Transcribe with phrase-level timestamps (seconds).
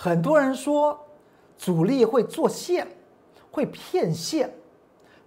[0.00, 0.96] 很多人说
[1.56, 2.86] 主力会做线，
[3.50, 4.48] 会骗线，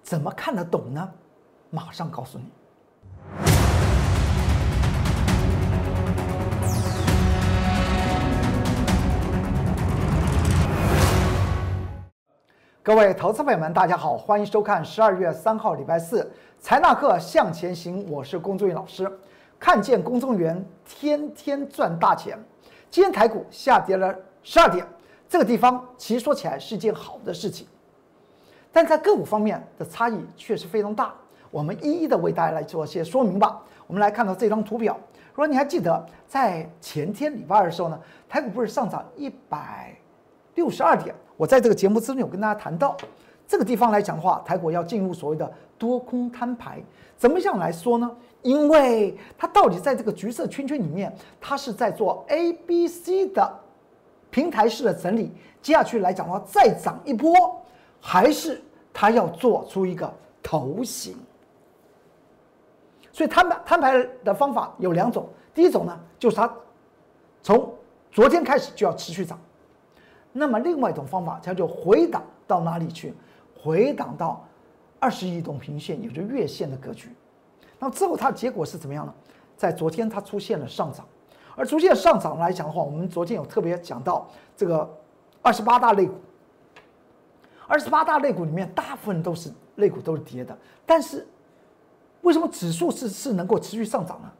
[0.01, 1.11] 怎么看得懂呢？
[1.69, 2.45] 马上告诉你。
[12.81, 16.31] 各位投资朋友们，大家好，欢迎收看十二月三号礼拜四
[16.61, 19.11] 财纳课向前行，我是龚忠元老师。
[19.59, 22.41] 看见公众员天天赚大钱，
[22.89, 24.85] 今天台股下跌了十二点，
[25.29, 27.67] 这个地方其实说起来是一件好的事情，
[28.71, 31.13] 但在个股方面的差异确实非常大。
[31.49, 33.61] 我们一一的为大家来做些说明吧。
[33.85, 34.97] 我们来看到这张图表，
[35.33, 37.99] 如果你还记得在前天礼拜二的时候呢，
[38.29, 39.93] 台股不是上涨一百
[40.55, 41.13] 六十二点？
[41.35, 42.95] 我在这个节目之中有跟大家谈到，
[43.47, 46.81] 这个地方来讲的话，台股要进入所谓的多空摊牌，
[47.17, 48.09] 怎么样来说呢？
[48.43, 53.59] 因为它到底在这个橘色圈圈里面，它是在做 A、B、C 的
[54.31, 55.31] 平台式的整理，
[55.61, 57.61] 接下去来讲的话再涨一波，
[57.99, 58.59] 还是
[58.91, 60.11] 它要做出一个
[60.41, 61.15] 头型？
[63.11, 66.51] 所以摊牌摊牌的方法有两种，第一种呢就是它
[67.43, 67.71] 从
[68.09, 69.37] 昨天开始就要持续涨，
[70.31, 73.13] 那么另外一种方法它就回档到哪里去？
[73.61, 74.43] 回档到
[74.99, 77.09] 二十移动平线，也就是月线的格局。
[77.77, 79.13] 那之后它的结果是怎么样呢？
[79.57, 81.05] 在昨天它出现了上涨，
[81.55, 84.89] 而逐渐上涨来讲的话，我们昨天有特别讲到这个
[85.41, 86.13] 二十八大类股，
[87.67, 91.27] 二十八大类股里面大部分都是类股都是跌的，但是
[92.21, 94.31] 为什么指数是是能够持续上涨呢？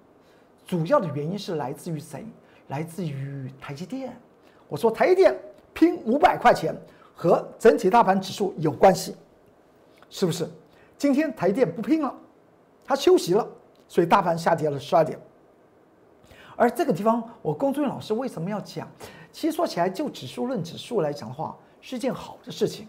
[0.66, 2.26] 主要的原因是来自于谁？
[2.68, 4.16] 来自于台积电。
[4.70, 5.38] 我说台积电
[5.74, 6.74] 拼五百块钱
[7.14, 9.16] 和整体大盘指数有关系，
[10.10, 10.50] 是不是？
[10.98, 12.16] 今天台电不拼了。
[12.86, 13.46] 它休息了，
[13.88, 15.20] 所以大盘下跌了十二点。
[16.62, 18.88] 而这个地方，我龚俊老师为什么要讲？
[19.32, 22.88] 其实说起来，就指数论指数来讲的话，是一件好的事情。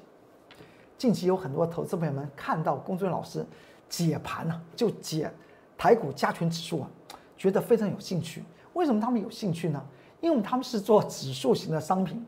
[0.98, 3.46] 近期有很多投资朋友们看到龚俊老师
[3.88, 5.32] 解盘呢，就解
[5.78, 6.90] 台股加权指数啊，
[7.34, 8.44] 觉得非常有兴趣。
[8.74, 9.82] 为什么他们有兴趣呢？
[10.20, 12.22] 因为他们是做指数型的商品，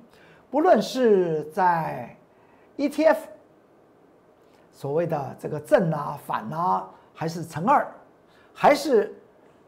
[0.51, 2.17] 不论是在
[2.79, 3.19] ETF，
[4.73, 6.89] 所谓的这个正啊、反啊。
[7.17, 7.87] 还是乘二，
[8.53, 9.15] 还是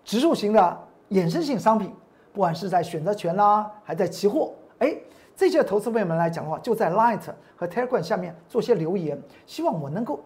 [0.04, 1.92] 指数型的衍生性商品，
[2.32, 4.96] 不管是在选择权啦，还在期货，哎，
[5.36, 7.20] 这些投资朋友们来讲的话，就在 Light
[7.54, 10.20] 和 Telegram 下面做些留言，希望我能够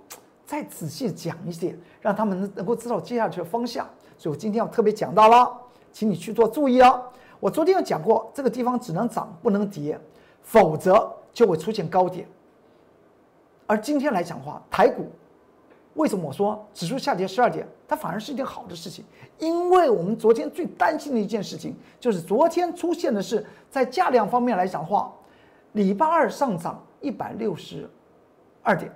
[0.46, 3.88] 再仔细讲一些，让他们能够知道接下去的方向。
[4.16, 5.50] 所以我今天要特别讲到了，
[5.92, 7.02] 请你去做注意哦。
[7.38, 9.98] 我昨天有讲过，这个地方只能涨不能跌，
[10.42, 12.26] 否则就会出现高点。
[13.66, 15.10] 而今天来讲的话，台股。
[15.94, 19.04] 为什么我说指数下跌十二点，它反而是一件好的事情？
[19.40, 25.12] 因为我们昨天最担心的一件事情，就是昨天出现的是在价量方面来讲的话，
[25.72, 27.90] 礼拜二上涨一百六十
[28.62, 28.92] 二点，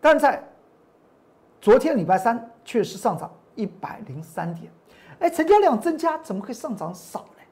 [0.00, 0.42] 但在
[1.60, 4.68] 昨天礼拜三确实上涨一百零三点，
[5.20, 7.42] 哎，成交量增加，怎么会上涨少呢？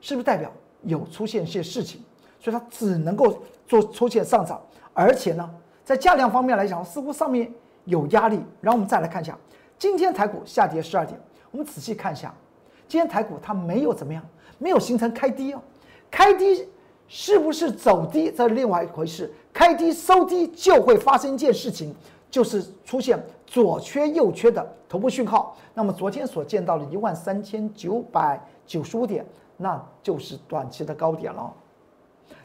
[0.00, 0.48] 是不是代表
[0.82, 2.00] 有出现一些事情？
[2.38, 4.62] 所以它只能够做出现上涨，
[4.92, 5.52] 而且呢？
[5.84, 7.52] 在价量方面来讲，似乎上面
[7.84, 8.40] 有压力。
[8.60, 9.36] 然后我们再来看一下，
[9.78, 11.18] 今天台股下跌十二点。
[11.50, 12.34] 我们仔细看一下，
[12.88, 14.22] 今天台股它没有怎么样，
[14.58, 15.62] 没有形成开低哦。
[16.10, 16.68] 开低
[17.06, 19.32] 是不是走低，这是另外一回事。
[19.52, 21.94] 开低收低就会发生一件事情，
[22.30, 25.56] 就是出现左缺右缺的头部讯号。
[25.74, 29.24] 那么昨天所见到的一万三千九百九十五点，
[29.56, 31.52] 那就是短期的高点了。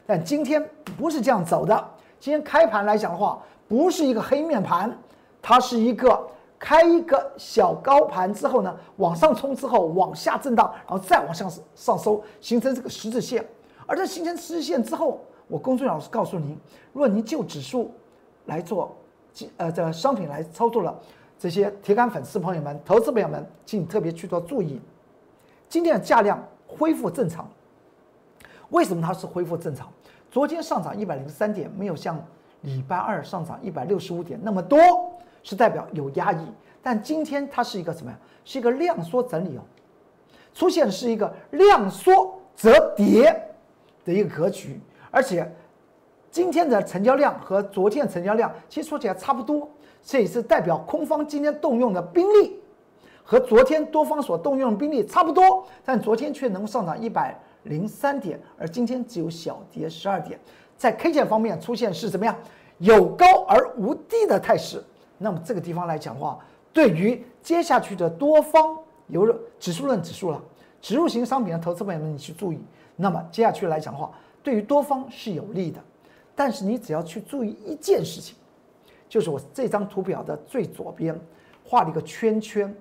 [0.06, 0.64] 但今天
[0.96, 1.88] 不是这样走的。
[2.18, 4.96] 今天开盘来讲的话，不是一个黑面盘，
[5.42, 6.28] 它是一个
[6.58, 13.44] 开一个小高盘之后呢，往上冲之后往下震荡，然后再往上上收，形成这个十字线。
[13.86, 16.56] 而在形成十字线之后，我公孙老师告诉您，
[16.92, 17.90] 如果您就指数
[18.46, 18.94] 来做，
[19.56, 20.96] 呃，这商品来操作了，
[21.38, 24.80] 这些铁杆粉丝朋友们、投资朋友们，请你特别去做注意，
[25.68, 27.48] 今天的价量恢复正常。
[28.68, 29.88] 为什么它是恢复正常？
[30.30, 32.16] 昨天上涨一百零三点，没有像
[32.60, 34.78] 礼拜二上涨一百六十五点那么多，
[35.42, 36.38] 是代表有压抑。
[36.82, 38.18] 但今天它是一个什么呀？
[38.44, 39.62] 是一个量缩整理哦，
[40.54, 43.24] 出现的是一个量缩折叠
[44.04, 45.50] 的一个格局，而且
[46.30, 49.68] 今天的成交量和昨天成交量其实说起来差不多，
[50.02, 52.58] 这也是代表空方今天动用的兵力
[53.22, 57.38] 和昨天多方所动用的兵力差不多，但昨天却能够上涨一百。
[57.64, 60.40] 零三点，而今天只有小跌十二点，
[60.78, 62.34] 在 K 线方面出现是怎么样？
[62.78, 64.82] 有高而无低的态势。
[65.22, 66.38] 那么这个地方来讲的话，
[66.72, 68.74] 对于接下去的多方
[69.08, 70.42] 有指数论指数了，
[70.80, 72.58] 指数型商品的投资朋友们，你去注意，
[72.96, 74.10] 那么接下去来讲的话，
[74.42, 75.78] 对于多方是有利的，
[76.34, 78.34] 但是你只要去注意一件事情，
[79.10, 81.14] 就是我这张图表的最左边
[81.62, 82.74] 画了一个圈圈，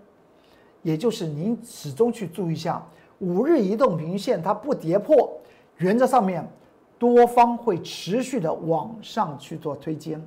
[0.82, 2.82] 也就是您始终去注意一下
[3.20, 5.30] 五日移动平均线它不跌破，
[5.78, 6.50] 原则上面
[6.98, 10.26] 多方会持续的往上去做推荐。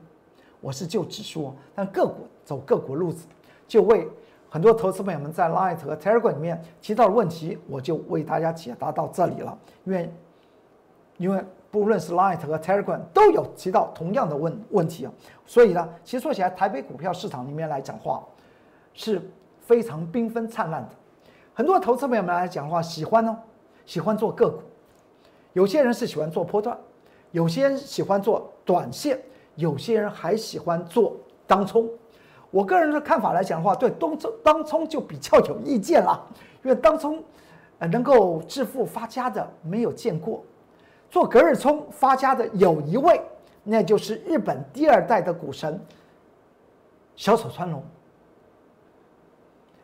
[0.62, 3.26] 我是就指数，但个股走个股路子，
[3.66, 4.08] 就为
[4.48, 9.58] 很多投资朋友们在 Light 和 Telegram 里面提到的问题，我就为大家解答到这里了。
[9.84, 10.14] 因为，
[11.16, 15.12] 因为不论是 Light 和 Telegram 都有提到同样的问问题啊，
[15.44, 18.22] 所以呢，其实说起来，台北股票市场里面来讲话，
[18.94, 19.20] 是
[19.60, 20.90] 非常缤纷灿烂的。
[21.54, 23.36] 很多投资朋友们来讲的话，喜欢呢，
[23.84, 24.60] 喜欢做个股，
[25.54, 26.78] 有些人是喜欢做波段，
[27.32, 29.20] 有些人喜欢做短线。
[29.56, 31.16] 有些人还喜欢做
[31.46, 31.88] 当冲，
[32.50, 36.18] 我个人的看法来讲的话，对当冲当冲就比较有意见了，
[36.62, 37.22] 因为当冲，
[37.78, 40.42] 呃，能够致富发家的没有见过，
[41.10, 43.20] 做隔日冲发家的有一位，
[43.62, 45.78] 那就是日本第二代的股神
[47.14, 47.82] 小丑川龙。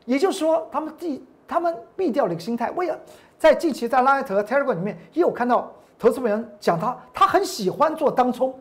[0.06, 2.98] 也就是说，他们第他们避掉了一个心态，为了
[3.38, 8.58] 在近期在拉特 Telegram 里面也有看到投资人讲他，他很喜欢做当冲。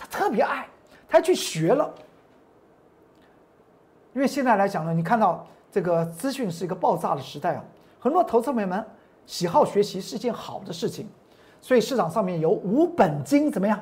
[0.00, 0.66] 他特别爱，
[1.06, 1.92] 他去学了。
[4.14, 7.64] 因为现在来讲呢，你看到这个资讯是一个爆炸的时代啊，
[8.00, 8.82] 很多投资朋友们
[9.26, 11.06] 喜好学习是件好的事情，
[11.60, 13.78] 所以市场上面有无本金怎么样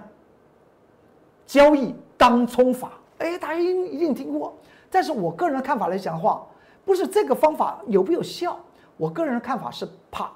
[1.46, 2.94] 交易当冲法？
[3.18, 4.52] 哎，大家一定一定听过。
[4.90, 6.44] 但是我个人的看法来讲的话，
[6.84, 8.58] 不是这个方法有没有效，
[8.96, 10.32] 我个人的看法是怕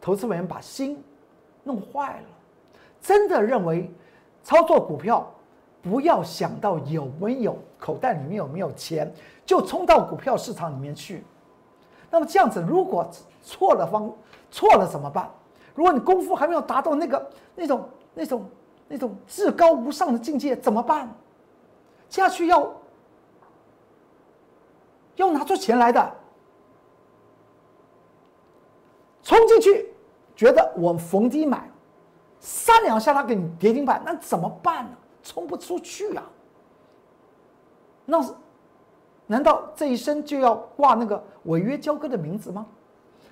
[0.00, 1.02] 投资人把心
[1.64, 2.28] 弄坏了，
[3.00, 3.90] 真的认为。
[4.46, 5.28] 操作股票，
[5.82, 9.12] 不要想到有没有口袋里面有没有钱，
[9.44, 11.24] 就冲到股票市场里面去。
[12.12, 13.10] 那么这样子，如果
[13.42, 14.08] 错了方
[14.48, 15.28] 错了怎么办？
[15.74, 18.48] 如果你功夫还没有达到那个那种那种
[18.86, 21.12] 那种至高无上的境界，怎么办？
[22.08, 22.72] 下去要
[25.16, 26.14] 要拿出钱来的，
[29.24, 29.92] 冲进去，
[30.36, 31.68] 觉得我逢低买。
[32.48, 34.96] 三两下他给你跌停板，那怎么办呢？
[35.20, 36.22] 冲不出去啊！
[38.04, 38.32] 那是，
[39.26, 42.64] 难道这一生就要挂那个违约交割的名字吗？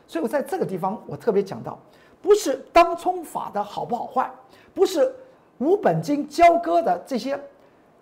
[0.09, 1.79] 所以我在这个地方我特别讲到，
[2.21, 4.29] 不是当冲法的好不好坏，
[4.75, 5.15] 不是
[5.59, 7.41] 无本金交割的这些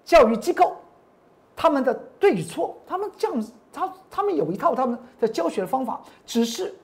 [0.06, 0.74] 教育机构
[1.54, 6.74] 他们的对与错，他们这样他他们有一套他们的教学的方法，只是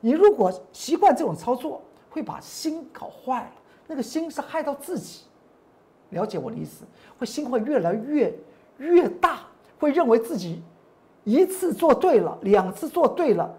[0.00, 1.80] 你如果习惯这种操作，
[2.10, 3.50] 会把心搞坏。
[3.90, 5.22] 那个心是害到自己，
[6.10, 6.84] 了解我的意思，
[7.18, 8.32] 会心会越来越
[8.76, 9.40] 越大，
[9.80, 10.62] 会认为自己
[11.24, 13.50] 一次做对了，两次做对了，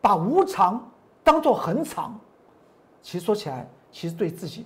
[0.00, 0.88] 把无常
[1.24, 2.16] 当做恒常，
[3.02, 4.64] 其实说起来，其实对自己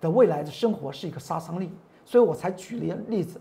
[0.00, 1.72] 的未来的生活是一个杀伤力，
[2.04, 3.40] 所以我才举了例子，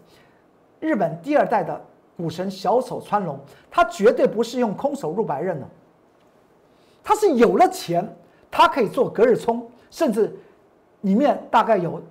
[0.80, 1.80] 日本第二代的
[2.18, 3.40] 股神小丑川龙，
[3.70, 5.70] 他绝对不是用空手入白刃的，
[7.04, 8.12] 他是有了钱，
[8.50, 10.36] 他可以做隔日冲，甚至。
[11.04, 12.02] 里面大概有，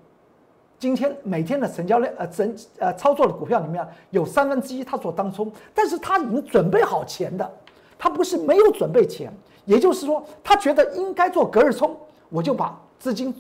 [0.79, 7.53] 今天每天的成交量，呃，整呃操作的股票里面有三分之一他做当冲，但是他已经准备好钱的，
[7.99, 9.33] 他不是没有准备钱，
[9.65, 11.97] 也就是说他觉得应该做隔日冲，
[12.29, 13.35] 我就把资金，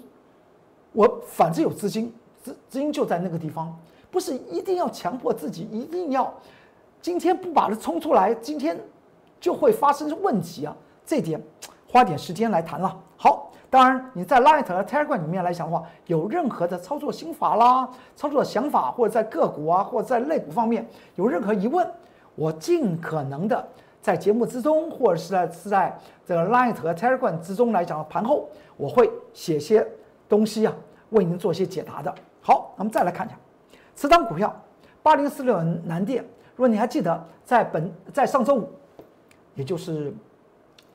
[0.92, 2.12] 我反正有资金，
[2.42, 3.76] 资资金就在那个地方，
[4.10, 6.32] 不是一定要强迫自己一定要，
[7.00, 8.78] 今天不把它冲出来，今天
[9.40, 10.74] 就会发生问题啊，
[11.04, 11.42] 这点
[11.92, 13.50] 花点时间来谈了，好。
[13.68, 21.90] 当然，你在 Light 和 Telegram 里面来讲的话，有任何的操作心法啦、操作想法，或者在个股啊，或者在类股方面有任何疑问，
[22.34, 23.66] 我尽可能的
[24.02, 28.46] 在节目之中，或者是在是在这个 Light 和 Telegram 之中来讲盘后，
[28.76, 29.86] 我会写些
[30.28, 30.74] 东西啊，
[31.08, 32.14] 为您做一些解答的。
[32.42, 33.36] 好，那么再来看一下，
[33.94, 34.54] 此档股票
[35.02, 36.22] 八零四六南电，
[36.56, 38.68] 如果你还记得，在本在上周五，
[39.54, 40.12] 也就是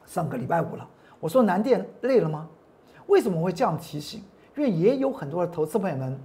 [0.07, 0.87] 上个礼拜五了，
[1.19, 2.47] 我说南电累了吗？
[3.05, 4.23] 为什么会这样提醒？
[4.55, 6.19] 因为也有很多的投资朋友们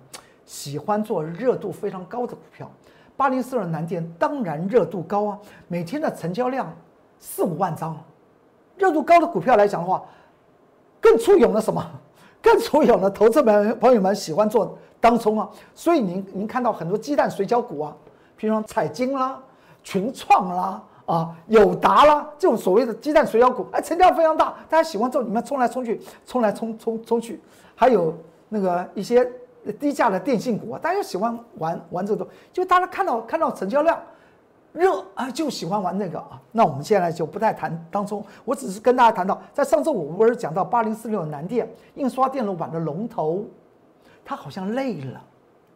[0.46, 2.70] 喜欢做热度非常高的股票，
[3.16, 6.72] 八零四二南电当然热度高啊，每天的成交量
[7.18, 8.00] 四五万张，
[8.76, 10.02] 热度高的股票来讲的话，
[11.00, 11.84] 更簇拥了什么？
[12.40, 17.96] 更簇拥了投资朋朋友们喜欢做当冲啊，所以您您看到很多鸡蛋水饺股啊，
[18.36, 19.40] 比如说彩金啦、
[19.82, 20.82] 群创啦。
[21.12, 27.38] 啊，友达啦，这种所谓的鸡蛋水饺股，哎，成交量非常大，大家喜欢做里面冲来冲去，冲来冲冲冲去。
[27.74, 28.16] 还有
[28.48, 29.30] 那个一些
[29.78, 34.00] 低价的电信股啊，大家喜欢玩玩这种，就大家看到看到成交量
[34.72, 36.40] 热啊，就喜欢玩那个啊。
[36.50, 43.44] 那我们现在就不太谈当中，我只是跟大家谈到，在上周五不是讲到八零四六南电印刷电路板的龙头，
[44.24, 45.22] 它好像累了，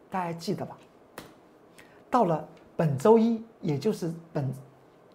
[0.09, 0.75] 大家记得吧？
[2.09, 2.43] 到了
[2.75, 4.51] 本周一，也就是本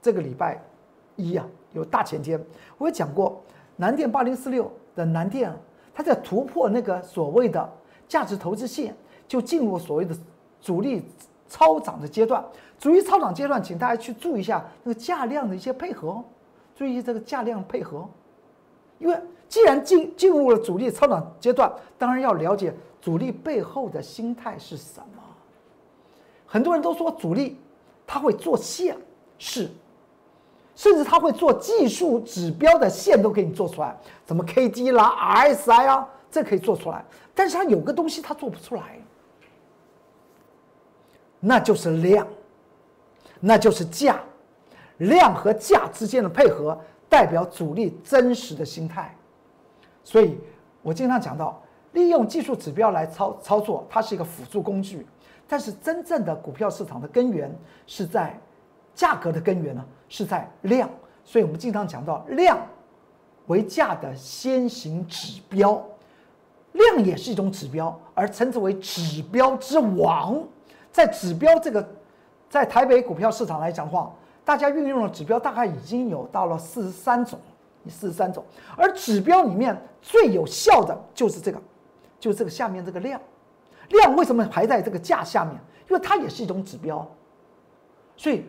[0.02, 0.62] 这个礼拜
[1.16, 2.38] 一啊，有大前天，
[2.76, 3.42] 我也讲过
[3.76, 5.50] 南电八零四六的南电，
[5.94, 7.73] 它在突破那个所谓的
[8.06, 8.94] 价值投资线，
[9.26, 10.14] 就进入所谓的
[10.61, 11.02] 主力。
[11.49, 12.42] 超涨的阶段，
[12.78, 16.25] 主力超涨阶段，请大家去注意一下那个价量的一些配合哦，
[16.75, 18.09] 注意这个价量配合，
[18.99, 25.23] 因为既然进进入了主力超涨阶段，当然要了解主力背后的心态是什么。
[26.47, 27.61] 很多人都说主力
[28.06, 28.97] 他会做线，
[29.37, 29.68] 是，
[30.75, 38.99] 甚至他会做技术指标的线都给你做出来，什么 K D 啦、R S I 啊，这可以做出来，但是他有个东西他做不出来。
[41.45, 42.26] 那就是量，
[43.41, 44.21] 那就是价，
[44.99, 49.12] 量和价之间的配合代表主力真实的心态。
[50.05, 50.38] 所以
[50.83, 51.61] 我经常讲到，
[51.93, 55.05] 利用技术指标来操操作，它是一个辅助工具，
[55.49, 57.52] 但是真正的股票市场的根源
[57.88, 58.38] 是在
[58.95, 60.87] 价格的根源呢，是在量。
[61.25, 62.59] 所以我们经常讲到，量
[63.47, 65.83] 为价的先行指标，
[66.73, 70.42] 量也是一种指标，而称之为指标之王。
[70.90, 71.88] 在指标这个，
[72.50, 74.12] 在台北股票市场来讲话，
[74.45, 77.38] 大家运用的指标大概已经有到了四十三种，
[77.88, 78.45] 四十三种。
[78.76, 81.62] 而指标里面最有效的就是这个，
[82.21, 83.19] 就是这个下面这个量。
[83.88, 85.54] 量为什么排在这个价下面？
[85.88, 87.09] 因为它也是一种指标。
[88.16, 88.45] 所以，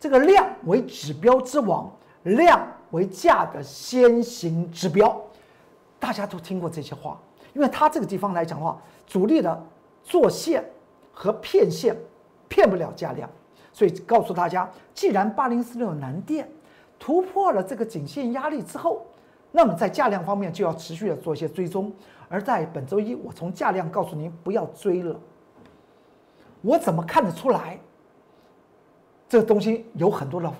[0.00, 1.90] 这个量为指标之王，
[2.22, 5.20] 量为价的先行指标。
[5.98, 7.20] 大家都听过这些话，
[7.54, 9.66] 因为它这个地方来讲的话，主力的
[10.02, 10.64] 做线。
[11.20, 11.96] 和骗线，
[12.48, 13.28] 骗不了价量，
[13.72, 16.48] 所以告诉大家，既然八零四六南电
[16.96, 19.04] 突破了这个颈线压力之后，
[19.50, 21.92] 那么在价量方面就要持续的做一些追踪。
[22.28, 25.18] 而在本周一，我从价量告诉您不要追了。
[26.60, 27.80] 我怎么看得出来？
[29.28, 30.50] 这个东西有很多的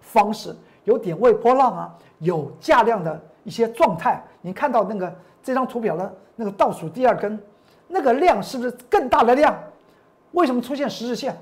[0.00, 0.54] 方式，
[0.84, 4.22] 有点位波浪啊，有价量的一些状态。
[4.40, 7.40] 你看到那个这张图表的那个倒数第二根，
[7.86, 9.56] 那个量是不是更大的量？
[10.32, 11.36] 为什么出现十日线？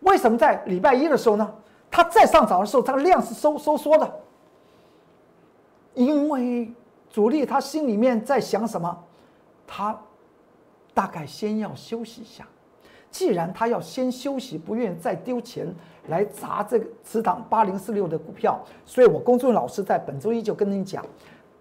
[0.00, 1.54] 为什么在礼拜一的时候呢？
[1.90, 4.20] 它再上涨的时候，它的量是收收缩的。
[5.94, 6.72] 因为
[7.08, 9.04] 主力他心里面在想什么？
[9.66, 9.96] 他
[10.92, 12.44] 大概先要休息一下。
[13.14, 15.72] 既然他要先休息，不愿意再丢钱
[16.08, 21.06] 来砸这个此档八零四六的股票，所以我公众老师在本周一就跟你讲，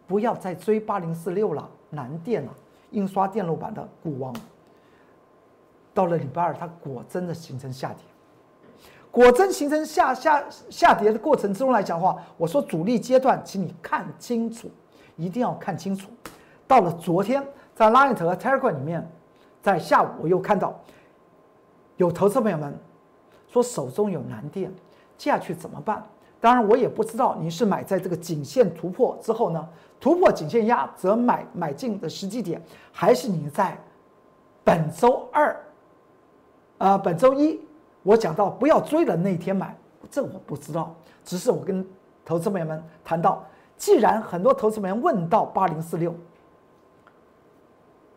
[0.07, 2.51] 不要再追八零四六了，南电了，
[2.89, 4.35] 印刷电路板的股王。
[5.93, 7.97] 到了礼拜二，它果真的形成下跌，
[9.11, 14.71] 果真形成下下下跌的过程之中来讲的话，我说主力阶段，请你看清楚，
[15.17, 16.09] 一定要看清楚。
[16.65, 17.45] 到了昨天，
[17.75, 19.07] 在 Line 和 Telegram 里面，
[19.61, 20.81] 在下午我又看到
[22.03, 22.77] 有投资朋友们
[23.47, 24.69] 说手中有蓝电，
[25.17, 26.03] 接下去怎么办？
[26.41, 29.69] 当然我也不知道你是买在这个颈线突破之后呢，
[30.01, 33.77] 突破颈线压则买买进的时机点，还是你在
[34.65, 35.57] 本周二。
[36.77, 37.61] 啊，本周一
[38.01, 39.73] 我讲到不要追的那天买，
[40.11, 40.93] 这我不知道。
[41.23, 41.87] 只是我跟
[42.25, 43.45] 投资朋友们谈到，
[43.77, 46.13] 既然很多投资朋友问到八零四六，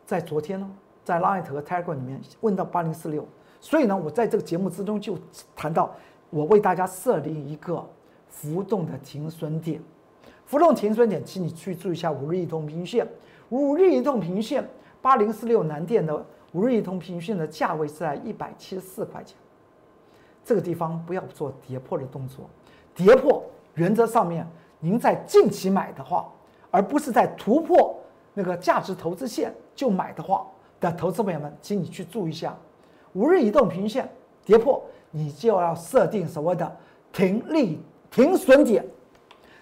[0.05, 0.69] 在昨天呢，
[1.05, 3.25] 在 Line 和 Telegram 里面问到八零四六，
[3.61, 5.19] 所以呢，我在这个节目之中就
[5.55, 5.95] 谈到，
[6.31, 7.85] 我为大家设立一个
[8.29, 9.81] 浮动的停损点。
[10.45, 13.09] 浮动停损点，请你去注意一下五日移动平均线，
[13.49, 14.69] 五日移动平均线
[15.03, 16.25] 八零四六南电的。
[16.53, 19.37] 五日移动平均线的价位是在一百七十四块钱，
[20.43, 22.49] 这个地方不要做跌破的动作，
[22.95, 23.45] 跌破
[23.75, 24.47] 原则上面，
[24.81, 26.33] 您在近期买的话，
[26.71, 27.95] 而不是在突破
[28.33, 30.47] 那个价值投资线就买的话
[30.81, 32.57] 的投资朋友们，请你去注意一下，
[33.17, 34.09] 五日移动平均线
[34.45, 34.81] 跌破，
[35.11, 36.77] 你就要设定所谓的
[37.13, 37.81] 停利
[38.11, 38.87] 停损点，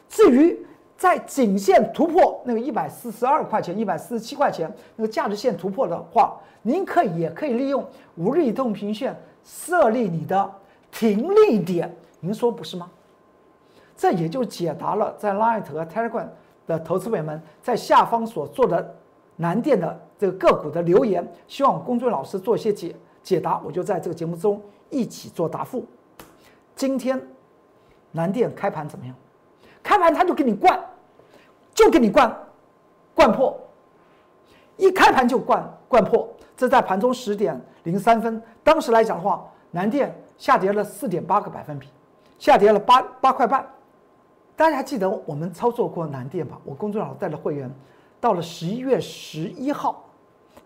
[0.09, 0.59] 至于。
[0.97, 7.85] 在颈线突破那个一百四十二块钱、一百四十七块钱那个价值线突破的话，您可以也可以利用
[8.17, 10.51] 五日移动平均线设立你的
[10.93, 12.89] 停利点，您说不是吗？
[13.97, 16.29] 这也就解答了在 Light 和 Telegram
[16.65, 18.95] 的投资朋友们在下方所做的
[19.37, 25.85] 南电的这个个股的留言，希望公众老师做一些解解答，我就在这个节目中一起做答复。
[26.77, 27.21] 今天
[28.13, 29.13] 南电开盘怎么样？
[29.83, 30.79] 开盘他就给你灌，
[31.75, 32.33] 就给你灌，
[33.15, 33.59] 灌破，
[34.77, 36.29] 一开盘就灌灌破。
[36.57, 41.89] 这在盘中十点零三分，当时来讲的话，南电下跌了四点八个百分比，
[42.39, 43.67] 下跌了八八块半。
[44.57, 46.57] 大家还记得我们操作过南电吧？
[46.65, 47.69] 我公众号带了会员，
[48.21, 50.05] 到了十一月十一号，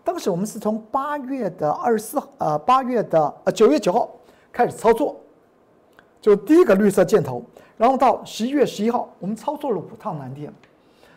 [0.03, 4.09] 当时我们是从八月的二十四号，呃，八月的呃九月九号
[4.51, 5.19] 开始操作，
[6.19, 7.43] 就第一个绿色箭头，
[7.77, 10.51] 然后到十一月十一号，我们操作了五趟南电。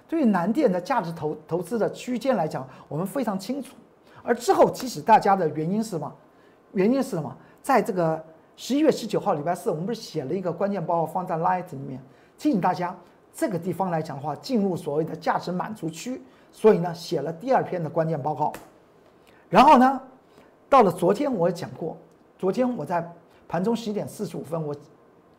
[0.08, 3.74] 对于南电的价值投投资的区间来讲，我们非常清楚。
[4.22, 6.12] 而之后即使大家的原因是什么？
[6.72, 7.34] 原因是什么？
[7.62, 8.22] 在这个
[8.54, 11.98] 十一月十九号礼拜四，我们不是写了一个关键报告放在 Light 里面，
[12.36, 12.94] 提醒大家
[13.32, 16.22] 这个地方来讲的话，进入所谓的价值满足区，
[16.52, 18.52] 所以呢写了第二篇的关键报告。
[19.50, 20.00] 然后呢，
[20.68, 21.96] 到了昨天我也讲过，
[22.38, 23.10] 昨天我在
[23.48, 24.74] 盘中十一点四十五分，我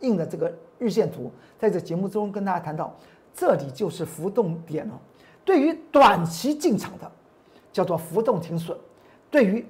[0.01, 2.93] 印的这个日线图，在这节目中跟大家谈到。
[3.36, 5.01] 这里就是浮动点了。
[5.43, 7.12] 对于短期进场的，
[7.72, 8.77] 叫做浮动停损；
[9.32, 9.65] 对于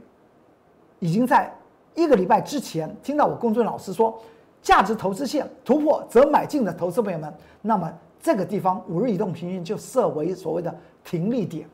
[1.00, 1.50] 已经在
[1.96, 4.22] 一个礼拜之前听到我公众老师说
[4.62, 7.90] 价值投资线突破则买进的投资朋友们，那么
[8.22, 11.68] 这个地方五日移动平均就设为所谓的停利点。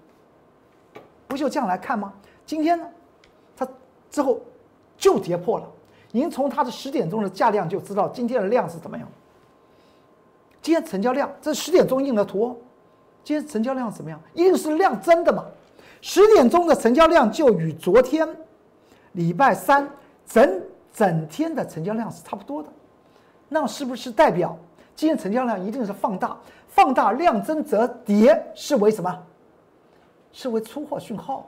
[1.27, 2.13] 不就这样来看吗？
[2.45, 2.89] 今天呢，
[3.55, 3.67] 它
[4.09, 4.39] 之后
[4.97, 5.67] 就跌破了。
[6.11, 9.07] 您从它的十点钟的价量就知道今天的量是怎么样。
[10.61, 12.59] 今天成交量，这十点钟印的图，
[13.23, 14.19] 今天成交量怎么样？
[14.33, 15.45] 一定是量增的嘛。
[16.01, 18.27] 十点钟的成交量就与昨天
[19.11, 19.87] 礼拜三
[20.25, 20.61] 整
[20.93, 22.69] 整天的成交量是差不多的，
[23.47, 24.57] 那是不是代表
[24.99, 26.37] 今天成交量一定是放大？
[26.67, 29.17] 放大量增则跌，是为什么？
[30.33, 31.47] 是为出货讯号。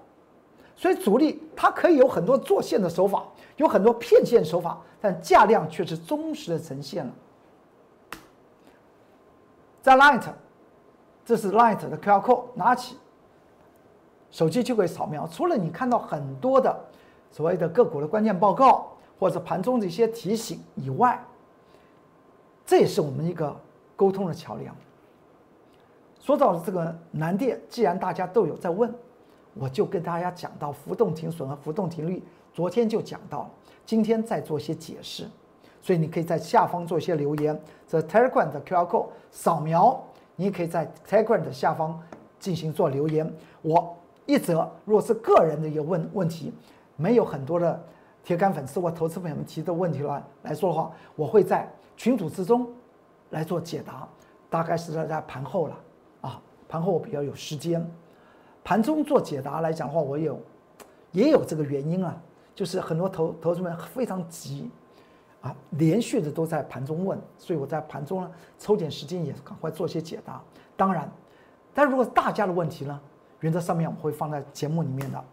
[0.77, 3.25] 所以主力它可以有很多做线的手法，
[3.57, 7.11] 有很多骗线手法，但价量却是忠实的呈现了。
[9.81, 10.23] 在 Light，
[11.25, 12.95] 这是 Light 的 QR code，拿起
[14.29, 15.27] 手机就可以扫描。
[15.27, 16.73] 除了你看到很多的
[17.29, 21.21] 所谓的个股的关键报告或者盘中的一些提醒以外，
[22.71, 23.53] 这也是我们一个
[23.97, 24.73] 沟通的桥梁。
[26.21, 28.89] 说到这个南电，既然大家都有在问，
[29.55, 33.51] 我就跟大家讲到浮动停损和浮动停率，昨天就讲到了，
[33.85, 35.27] 今天再做一些解释。
[35.81, 40.01] 所以你可以在下方做一些留言，这 Telegram 的 QR code 扫描，
[40.37, 42.01] 你可以在 Telegram 的下方
[42.39, 43.29] 进行做留言。
[43.63, 43.93] 我
[44.25, 46.53] 一则如果是个人的一个问问题，
[46.95, 47.83] 没有很多的
[48.23, 52.67] 铁杆粉丝或投资朋友们提的问题来来说的话，我会在群组之中
[53.31, 54.07] 来做解答，
[54.49, 55.77] 大概是在在盘后了
[56.21, 57.85] 啊，盘后我比较有时间，
[58.63, 60.39] 盘中做解答来讲的话，我有
[61.11, 62.15] 也有这个原因啊，
[62.53, 64.69] 就是很多投投资们非常急。
[65.41, 70.39] 啊，连续的都在盘中问，所以我在盘中呢抽点时间也赶快做些解答。
[70.77, 71.11] 当然，
[71.73, 73.01] 但如果大家的问题呢，
[73.39, 75.23] 原则上面我会放在节目里面的。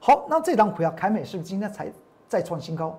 [0.00, 1.92] 好，那这张股票凯美是不是今天才
[2.28, 2.96] 再创新高？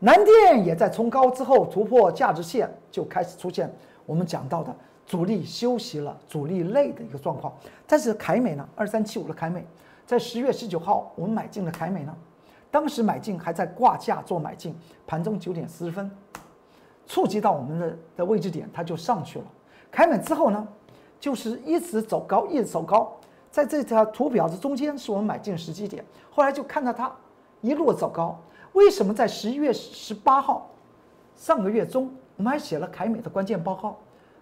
[0.00, 3.70] 南电也在冲高之后突破价值线，就开始出现
[4.06, 4.74] 我们讲到的
[5.06, 7.52] 主力休息了、主力累的一个状况。
[7.86, 9.64] 但是凯美呢，二三七五的凯美，
[10.06, 12.14] 在十月十九号我们买进了凯美呢。
[12.70, 14.74] 当时买进还在挂价做买进，
[15.06, 16.10] 盘中九点四十分，
[17.06, 19.44] 触及到我们的的位置点，它就上去了。
[19.90, 20.66] 开门之后呢，
[21.18, 23.12] 就是一直走高，一直走高，
[23.50, 26.04] 在这条图表的中间是我们买进时机点。
[26.30, 27.12] 后来就看到它
[27.60, 28.38] 一路走高。
[28.72, 30.70] 为什么在十一月十八号，
[31.36, 33.96] 上个月中，我们还写了凯美的关键报告，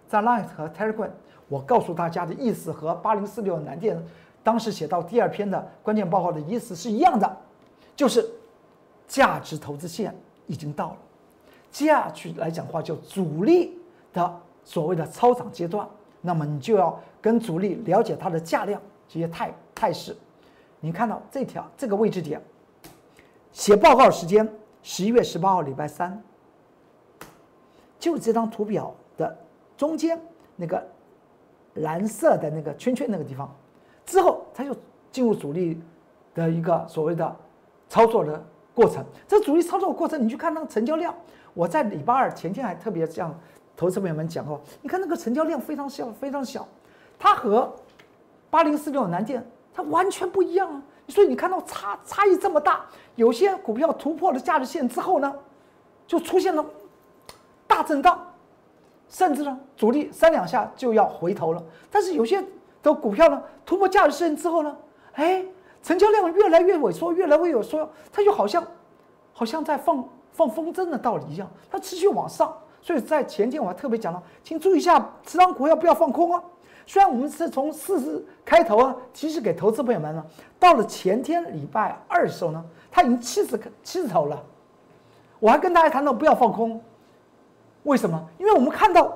[0.07, 1.09] 在 Line 和 Telegram，
[1.47, 4.01] 我告诉大家的意思和八零四六南电
[4.43, 7.37] 当时写到第二篇的关键报告的意思是一样的。
[7.95, 8.25] 就是
[9.07, 10.15] 价值投资线
[10.47, 10.97] 已经到了，
[11.69, 13.77] 接下去来讲的话就主力
[14.13, 15.85] 的所谓的超涨阶段，
[16.21, 20.15] 那么你就要跟主力了解它的价量这些态态势。
[20.79, 22.41] 你看到这条这个位置点，
[23.51, 24.47] 写报告时间
[24.81, 26.21] 十一月十八号礼拜三，
[27.99, 29.37] 就这张图表的
[29.77, 30.19] 中间
[30.55, 30.85] 那个
[31.75, 33.53] 蓝色的那个圈圈那个地方，
[34.05, 34.75] 之后它就
[35.11, 35.81] 进入主力
[36.33, 37.35] 的一个所谓的。
[37.91, 38.39] 操作的
[38.75, 41.11] 过程，这主力操作的过程，你去看那个成交量。
[41.55, 43.35] 我在礼拜二前天还特别向
[43.75, 46.67] 投资朋友们讲过，你看那个成交量非常小，非常小，
[47.17, 47.73] 它和
[48.51, 50.83] 八零四六南电它完全不一样啊。
[51.09, 55.33] 所以你看到差差异这么大，有些股票突破了价值线之后呢，
[56.07, 56.63] 就出现了
[57.67, 58.25] 大震荡，
[59.09, 61.63] 甚至呢主力三两下就要回头了。
[61.91, 62.43] 但是有些
[62.81, 64.77] 的股票呢突破价值线之后呢，
[65.13, 65.45] 哎。
[65.81, 68.61] 成交量越来越萎缩，越来越萎缩，它就好像，
[69.31, 72.53] 好像在放放风筝的道理一样，它持续往上。
[72.81, 76.43] 所以在前天我还特别讲了，请注意一下，持仓股要不要放空啊？
[76.89, 80.25] 虽然我们是从四十开头啊，其实给投资朋友们呢，
[80.57, 84.43] 到了前天礼拜二的时候呢，它已经七十七十头了。
[85.39, 86.81] 我还跟大家谈到不要放空，
[87.83, 88.27] 为什么？
[88.39, 89.15] 因为我们看到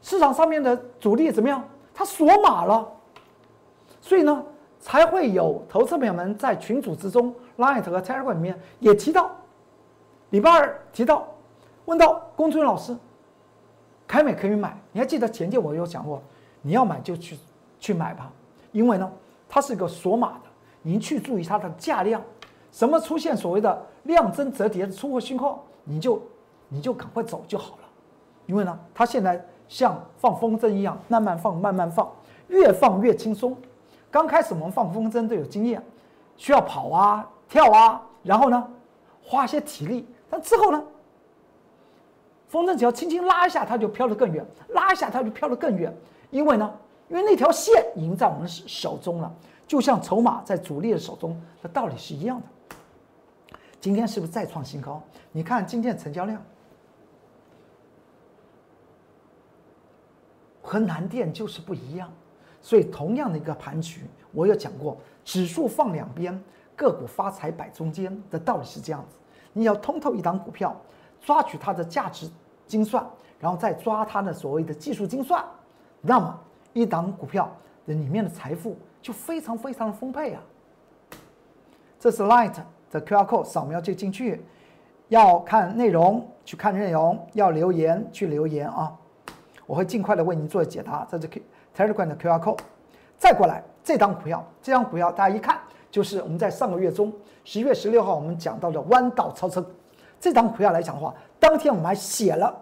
[0.00, 1.60] 市场上面的主力怎么样，
[1.92, 2.88] 它锁码了，
[4.00, 4.40] 所以呢，
[4.78, 9.28] 才会有投资朋友们在群组之中 light 和 Telegram 里面也提到，
[10.30, 11.26] 礼拜二提到，
[11.86, 12.96] 问到龚春老师，
[14.08, 14.74] 凯美可以买？
[14.90, 16.22] 你还记得前天我有讲过，
[16.62, 17.38] 你要买就去
[17.78, 18.32] 去买吧，
[18.72, 19.08] 因为呢，
[19.46, 20.48] 它是一个锁码的，
[20.80, 22.20] 您去注意它的价量。
[22.72, 26.22] 什么出现所谓的量增折叠的出货信号，你就
[26.68, 27.82] 你就赶快走就好了，
[28.46, 32.10] 因为呢，它现在像放风筝一样，慢慢放，慢慢放，
[32.48, 33.54] 越放越轻松。
[34.10, 35.82] 刚开始我们放风筝都有经验，
[36.38, 38.66] 需要跑啊、跳啊，然后呢，
[39.22, 40.08] 花些体力。
[40.30, 40.82] 但之后呢，
[42.48, 45.94] 风筝只要轻轻拉一下，它就飘得更远；拉一下，它就飘得更远。
[46.30, 46.74] 因为呢，
[47.08, 49.32] 因为那条线已经在我们手中了，
[49.66, 52.46] 就像筹码在主力的手中的道理是一样的。
[53.80, 55.02] 今天是不是再创新高？
[55.30, 56.42] 你看今天的成交量
[60.62, 62.10] 和南电就是不一样，
[62.60, 66.42] 所以同样的一个盘局，我有讲过，指数放两边，
[66.74, 69.16] 个股发财摆中间的道理是这样子。
[69.52, 70.78] 你要通透一档股票，
[71.20, 72.28] 抓取它的价值
[72.66, 73.06] 精算，
[73.38, 75.44] 然后再抓它的所谓的技术精算，
[76.00, 76.38] 那么
[76.72, 77.50] 一档股票
[77.86, 80.42] 的里面的财富就非常非常的丰沛啊。
[81.98, 82.54] 这是 Light。
[82.90, 84.42] 的 QR code 扫描就进去，
[85.08, 88.90] 要看内容去看内容，要留言去留言啊！
[89.66, 91.06] 我会尽快的为您做解答。
[91.10, 91.28] 这是
[91.76, 92.60] Telegram 的 QR code，
[93.18, 97.12] 再过来这张股票，这张股票大家一看就是我们在上个月中
[97.44, 99.62] 十一月十六号我们讲到的弯道超车。
[100.20, 102.54] 这张股票来讲的话，当天我们还写了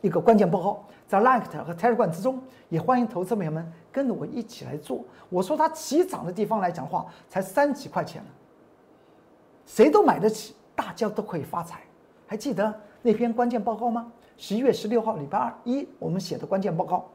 [0.00, 5.04] 一个关键报告，在 Light 和 Telegram 之中，也欢迎投资朋友们跟着我一起来做。
[5.28, 8.22] 我说它起涨的地方来讲的话，才三几块钱。
[9.64, 11.80] 谁都买得起，大家都可以发财。
[12.26, 14.10] 还记得那篇关键报告吗？
[14.36, 17.08] 十一月十六号，礼拜二一，我们写的关键报告。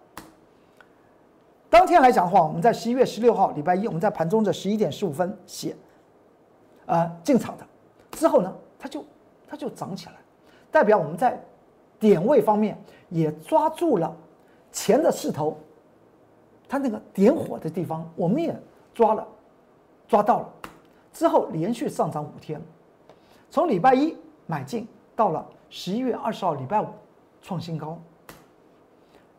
[1.70, 5.76] 当天来讲的话，我们在十一月十六号，礼拜一，我们在盘中的十一点十五分写，
[6.86, 7.66] 呃，进场的。
[8.12, 9.04] 之后呢，它就
[9.54, 10.14] 它就涨起来，
[10.72, 11.40] 代表我们在
[12.00, 12.76] 点位方面
[13.10, 14.12] 也抓住了
[14.72, 15.56] 钱的势头，
[16.68, 18.60] 它那个点火的地方，我们也
[18.96, 19.28] 抓了，
[20.08, 20.50] 抓到了。
[21.12, 22.60] 之后连续上涨五天，
[23.52, 26.88] 从礼拜一买进，到了十一月二十号礼拜五
[27.40, 28.02] 创新高，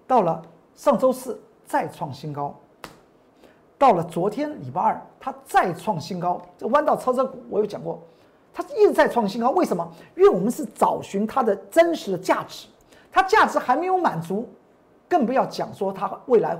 [0.06, 0.40] 到了
[0.76, 2.54] 上周四再创新高，
[3.76, 6.40] 到了昨天礼拜二它再创新高。
[6.56, 8.00] 这弯道超车股我有讲过，
[8.54, 9.92] 它一直在创新高，为什么？
[10.16, 12.68] 因为我们是找寻它的真实的价值，
[13.12, 14.48] 它价值还没有满足，
[15.08, 16.56] 更不要讲说它未来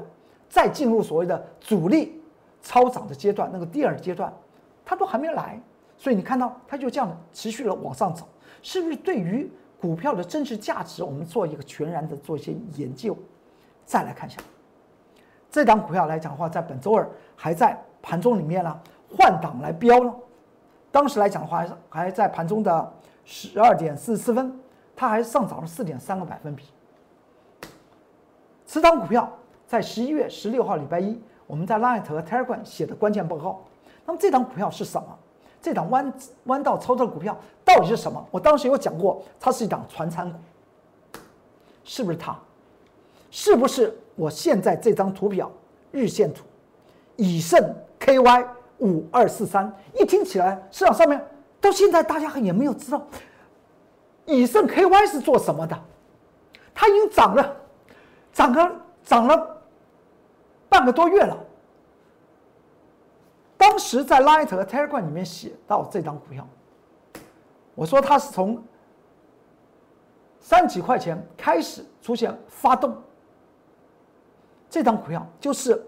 [0.49, 2.21] 再进入所谓的主力
[2.61, 4.31] 超涨的阶段，那个第二阶段。
[4.87, 5.59] 它都还没来，
[5.97, 8.27] 所以你看到它就这样持续的往上走，
[8.61, 13.17] 是不是对于股票的真实价值，我们做一个全然的做一些研究？
[13.87, 14.39] 再来看一下，
[15.51, 18.79] 这档股票来讲的话，在本周二还在盘中里面呢
[19.17, 20.15] 换挡来飙了，
[20.95, 22.93] 当时来讲的话，还是还在盘中的
[23.25, 24.57] 十二点四十四分，
[24.95, 26.67] 它还上涨了四点三个百分比。
[28.65, 29.29] 此档股票
[29.67, 33.61] 在十一月十六号礼拜一，我们在 Line 和 Telegram 写的关键报告。
[34.07, 35.09] 那么这档股票是什么？
[35.61, 38.25] 这档弯弯道超车股票到底是什么？
[38.31, 40.39] 我当时有讲过，它是一档传参股，
[41.83, 42.39] 是不是它？
[43.33, 45.51] 是不是我现在这张图表
[45.91, 46.45] 日线图，
[47.17, 48.47] 以盛 KY
[48.79, 51.25] 五二四三，一听起来市场上面
[51.61, 53.07] 到现在大家也没有知道，
[54.27, 55.79] 以盛 KY 是做什么的？
[56.75, 57.57] 它已经涨了，
[58.33, 58.73] 涨了
[59.05, 59.63] 涨了
[60.69, 61.39] 半个多月了。
[63.57, 66.47] 当时在 Light 和 Telegram 里面写到这张股票，
[67.75, 68.63] 我说它是从
[70.41, 72.95] 三几块钱开始出现发动，
[74.69, 75.83] 这张股票就是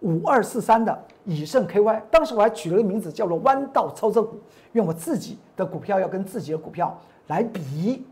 [0.00, 2.02] 五二四三的以盛 KY。
[2.10, 4.38] 当时我还取了个名字叫做“弯道超车股”，
[4.72, 8.04] 用我自己的股票要跟自己的股票来比，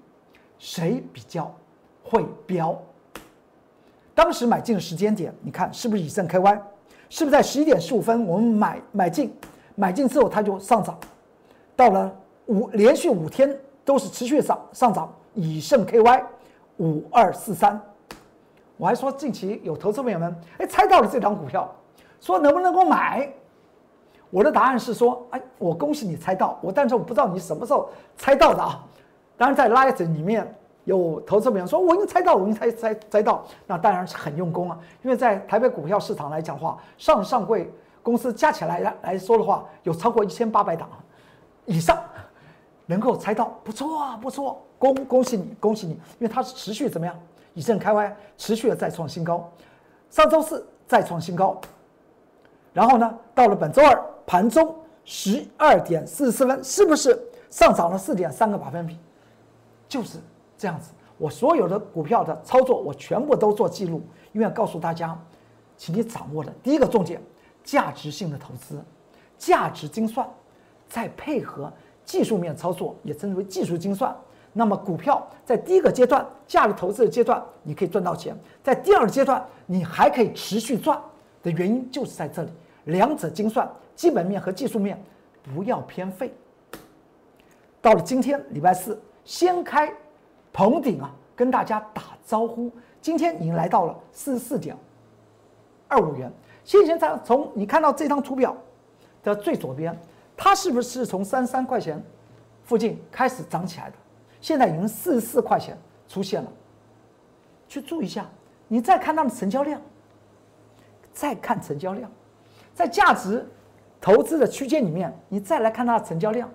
[0.59, 1.55] 谁比较
[2.03, 2.77] 会飙。
[4.15, 6.61] 当时买进的时间点，你看是不是以盛 KY？
[7.09, 9.33] 是不是在十一点十五分我们买买进，
[9.75, 10.99] 买进之后它就上涨，
[11.75, 12.15] 到了
[12.47, 16.25] 五连续五天都是持续上上涨，以盛 KY
[16.79, 17.81] 五二四三，
[18.79, 21.71] 我还说近期有投资朋友们哎猜到了这张股票，
[22.21, 23.31] 说能不能够买？
[24.31, 28.83] 我的答案是说哎我恭喜你猜到我，但是我不知道你什么时候猜到的啊，
[29.37, 30.55] 当然在 Light 里面。
[30.85, 34.79] 有投资朋友说：“我已经猜到，我已经猜猜猜到，那当然是很用功啊。
[35.03, 37.71] 因为在台北股票市场来讲话，上上柜
[38.03, 40.89] 公司加起来来来说的话，有超过一千八百档
[41.67, 41.99] 以上，
[42.87, 47.15] 能够猜到，不错啊，不错，恭恭喜你，恭喜你，因为它是持续怎么样？
[47.59, 49.53] 以正开歪，持续的再创新高，
[50.11, 51.61] 上周四再创新高，
[52.73, 58.97] 然后呢，到了本周二盘中十二点四十四分，是不是上涨了四点三个百分比？
[59.89, 60.19] 就是
[60.57, 60.93] 这样子。
[61.17, 65.21] 我所有的股票的操作，我全部都做记录，因为告诉大家，
[65.77, 67.21] 请你掌握的第一个重点，
[67.65, 68.81] 价值性的投资，
[69.37, 70.25] 价值精算，
[70.89, 71.73] 再配合
[72.05, 74.17] 技术面操作，也称之为技术精算。
[74.53, 81.01] 那么股票在第一个阶段价值投资的阶段，你可以赚到钱；在第二个阶段，你还可以持续赚
[81.43, 82.51] 的原因就是在这里，
[82.85, 85.01] 两者精算，基本面和技术面
[85.43, 86.33] 不要偏废。
[87.81, 89.93] 到了今天礼拜四，先开
[90.53, 92.71] 棚顶啊，跟大家打招呼。
[93.01, 94.77] 今天已经来到了四十四点
[95.87, 96.33] 二五元。
[96.65, 98.57] 先前在从你看到这张图表
[99.23, 99.97] 的最左边，
[100.37, 102.03] 它是不是从三十三块钱
[102.65, 103.97] 附近开始涨起来的？
[104.41, 105.77] 现在已经四十四块钱
[106.09, 106.53] 出现了，
[107.69, 108.27] 去注意一下。
[108.69, 109.81] 你再看它的成交量，
[111.13, 112.11] 再看成交量，
[112.75, 113.47] 在价值
[114.01, 116.49] 投资的区间里面，你再来看它的成交量，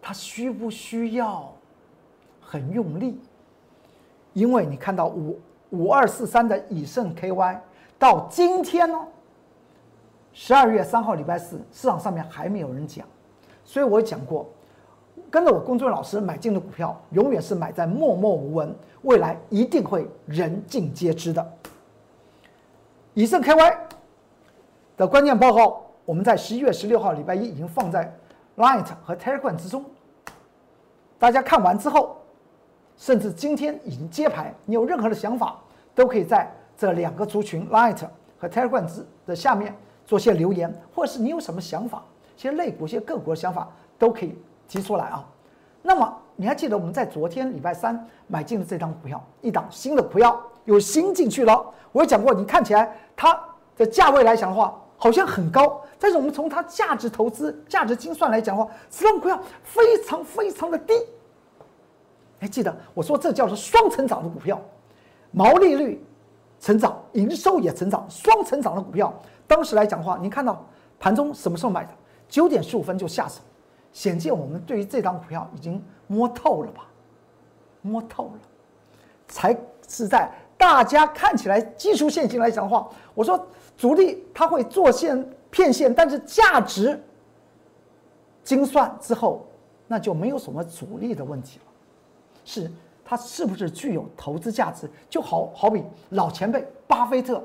[0.00, 1.52] 它需不需要
[2.40, 3.18] 很用力？
[4.34, 5.40] 因为你看到五
[5.70, 7.58] 五二四三的以盛 KY
[7.98, 9.08] 到今天呢，
[10.32, 13.06] 十二月三号礼拜四，市场上面还没有人讲，
[13.64, 14.48] 所以我讲过。
[15.30, 21.52] 跟着我工作老师买进的股票，永远是买在默默无闻，未来一定会人尽皆知的。
[23.14, 23.76] 以盛 KY
[24.96, 28.12] 的关键报告，我们在十一月十六号礼拜一已经放在
[28.56, 29.84] Light 和 Telegram 之中。
[31.18, 32.16] 大家看完之后，
[32.96, 35.58] 甚至今天已经揭牌，你有任何的想法，
[35.94, 38.00] 都可以在这两个族群 Light
[38.38, 39.74] 和 Telegram 之的下面
[40.06, 42.02] 做些留言，或者是你有什么想法，
[42.36, 44.34] 一些类股、些个股的想法都可以。
[44.68, 45.26] 提出来啊，
[45.82, 51.66] 那么你还记得我们在昨天礼拜三买进的这张股票，一档新的股票有新进去了。
[51.90, 53.36] 我有讲过，你看起来它
[53.76, 60.92] 的价位来讲的话，好像很高，但是我们从它价值投资、价值精算来讲的话，这张股票非常非常的低。
[62.38, 64.60] 还记得我说这叫做双成长的股票，
[65.32, 66.06] 毛利率
[66.60, 69.12] 成长，营收也成长，双成长的股票。
[69.46, 70.64] 当时来讲的话，你看到
[71.00, 71.90] 盘中什么时候买的？
[72.28, 73.40] 九点十五分就下手。
[73.98, 76.86] 显见我们对于这张股票已经摸透了吧？
[77.82, 78.38] 摸透了，
[79.26, 79.52] 才
[79.88, 83.44] 是在大家看起来技术线型来讲的话，我说
[83.76, 87.02] 主力它会做线骗线，但是价值
[88.44, 89.44] 精算之后，
[89.88, 91.64] 那就没有什么主力的问题了。
[92.44, 92.70] 是
[93.04, 94.88] 它是不是具有投资价值？
[95.10, 97.42] 就好好比老前辈巴菲特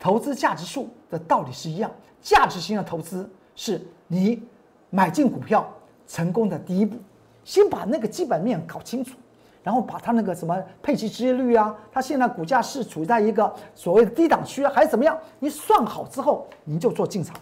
[0.00, 1.88] 投资价值数的道理是一样，
[2.20, 4.42] 价值型的投资是你。
[4.90, 5.68] 买进股票
[6.06, 6.96] 成功的第一步，
[7.44, 9.16] 先把那个基本面搞清楚，
[9.62, 15.18] 然后把它那个什么配息收益率啊，它现在股价是处在一个所谓的低档区还是怎么样？
[15.38, 17.34] 你算好之后，你就做进场。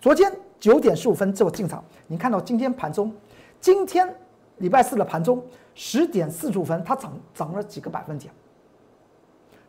[0.00, 3.12] 昨天九点十五分做进场，你看到今天盘中，
[3.60, 4.12] 今天
[4.58, 5.42] 礼拜四的盘中
[5.74, 8.32] 十点四十五分，它涨涨了几个百分点？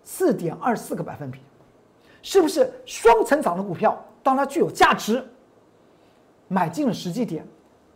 [0.03, 1.39] 四点二四个百分比，
[2.21, 4.01] 是不是双成长的股票？
[4.23, 5.23] 当它具有价值。
[6.49, 7.45] 买进了时机点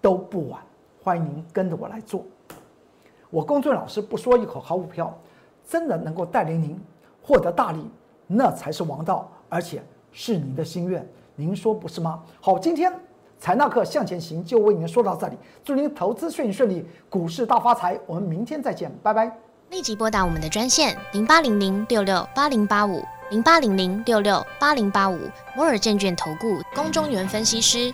[0.01, 0.59] 都不晚，
[1.03, 2.25] 欢迎您跟着我来做。
[3.29, 5.15] 我公孙老师不说一口好股票，
[5.65, 6.77] 真的能够带领您
[7.21, 7.89] 获得大利，
[8.27, 12.21] 那才是王道，而且是您的心愿，您说不是吗？
[12.41, 12.91] 好，今天
[13.39, 17.97] 财纳课向前行就为您说到这里，祝您投资顺利顺利，股市大发财。
[18.05, 19.31] 我们明天再见，拜拜。
[19.69, 25.17] 立即拨打我们的专线零八零零六六八零八五零八零零六六八零八五
[25.55, 27.93] 摩尔证券投顾龚中原分析师。